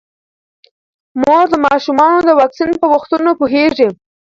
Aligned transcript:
مور 1.21 1.45
د 1.51 1.55
ماشومانو 1.67 2.19
د 2.25 2.29
واکسین 2.39 2.71
په 2.81 2.87
وختونو 2.93 3.29
پوهیږي. 3.39 3.89